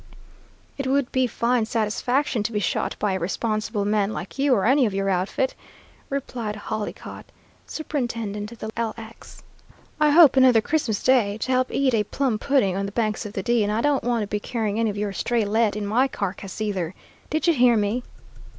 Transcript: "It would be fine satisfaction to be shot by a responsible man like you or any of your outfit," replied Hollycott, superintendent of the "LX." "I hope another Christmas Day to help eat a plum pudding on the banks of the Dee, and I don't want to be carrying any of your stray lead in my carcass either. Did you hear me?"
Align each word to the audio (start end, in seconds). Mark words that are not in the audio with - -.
"It 0.79 0.87
would 0.87 1.11
be 1.11 1.27
fine 1.27 1.67
satisfaction 1.67 2.41
to 2.41 2.51
be 2.51 2.59
shot 2.59 2.95
by 2.97 3.13
a 3.13 3.19
responsible 3.19 3.85
man 3.85 4.11
like 4.13 4.39
you 4.39 4.51
or 4.55 4.65
any 4.65 4.87
of 4.87 4.95
your 4.95 5.09
outfit," 5.11 5.53
replied 6.09 6.55
Hollycott, 6.55 7.25
superintendent 7.67 8.51
of 8.51 8.57
the 8.57 8.71
"LX." 8.71 9.43
"I 9.99 10.09
hope 10.09 10.35
another 10.35 10.59
Christmas 10.59 11.03
Day 11.03 11.37
to 11.37 11.51
help 11.51 11.69
eat 11.71 11.93
a 11.93 12.03
plum 12.03 12.39
pudding 12.39 12.75
on 12.75 12.87
the 12.87 12.91
banks 12.91 13.27
of 13.27 13.33
the 13.33 13.43
Dee, 13.43 13.61
and 13.61 13.71
I 13.71 13.81
don't 13.81 14.03
want 14.03 14.23
to 14.23 14.27
be 14.27 14.39
carrying 14.39 14.79
any 14.79 14.89
of 14.89 14.97
your 14.97 15.13
stray 15.13 15.45
lead 15.45 15.75
in 15.75 15.85
my 15.85 16.07
carcass 16.07 16.59
either. 16.61 16.95
Did 17.29 17.45
you 17.45 17.53
hear 17.53 17.77
me?" 17.77 18.01